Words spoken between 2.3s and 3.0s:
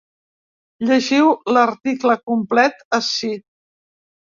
complet